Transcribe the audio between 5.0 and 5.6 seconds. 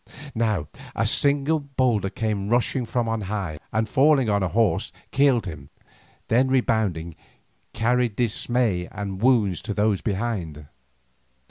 killed